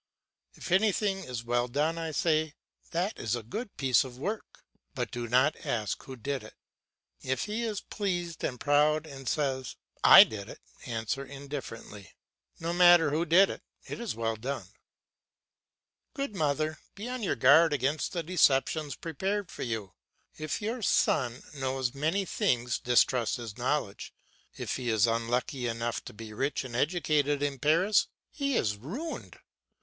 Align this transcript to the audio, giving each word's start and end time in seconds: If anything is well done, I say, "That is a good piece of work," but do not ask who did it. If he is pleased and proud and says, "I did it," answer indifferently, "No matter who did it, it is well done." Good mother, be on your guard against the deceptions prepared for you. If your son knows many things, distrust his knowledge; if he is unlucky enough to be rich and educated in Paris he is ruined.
If 0.55 0.71
anything 0.71 1.19
is 1.25 1.43
well 1.43 1.67
done, 1.67 1.99
I 1.99 2.09
say, 2.09 2.55
"That 2.89 3.19
is 3.19 3.35
a 3.35 3.43
good 3.43 3.77
piece 3.77 4.03
of 4.03 4.17
work," 4.17 4.63
but 4.95 5.11
do 5.11 5.27
not 5.27 5.55
ask 5.63 6.01
who 6.01 6.15
did 6.15 6.41
it. 6.41 6.55
If 7.21 7.43
he 7.43 7.61
is 7.61 7.81
pleased 7.81 8.43
and 8.43 8.59
proud 8.59 9.05
and 9.05 9.29
says, 9.29 9.75
"I 10.03 10.23
did 10.23 10.49
it," 10.49 10.59
answer 10.87 11.23
indifferently, 11.23 12.13
"No 12.59 12.73
matter 12.73 13.11
who 13.11 13.25
did 13.27 13.51
it, 13.51 13.61
it 13.85 13.99
is 13.99 14.15
well 14.15 14.35
done." 14.35 14.69
Good 16.15 16.35
mother, 16.35 16.79
be 16.95 17.07
on 17.07 17.21
your 17.21 17.35
guard 17.35 17.71
against 17.71 18.11
the 18.13 18.23
deceptions 18.23 18.95
prepared 18.95 19.51
for 19.51 19.61
you. 19.61 19.93
If 20.35 20.63
your 20.63 20.81
son 20.81 21.43
knows 21.53 21.93
many 21.93 22.25
things, 22.25 22.79
distrust 22.79 23.35
his 23.37 23.55
knowledge; 23.55 24.15
if 24.57 24.77
he 24.77 24.89
is 24.89 25.05
unlucky 25.05 25.67
enough 25.67 26.03
to 26.05 26.11
be 26.13 26.33
rich 26.33 26.63
and 26.63 26.75
educated 26.75 27.43
in 27.43 27.59
Paris 27.59 28.07
he 28.31 28.57
is 28.57 28.77
ruined. 28.77 29.37